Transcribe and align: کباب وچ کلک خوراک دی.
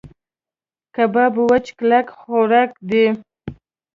کباب 0.95 1.33
وچ 1.49 1.65
کلک 1.77 2.07
خوراک 2.19 2.71
دی. 2.89 3.05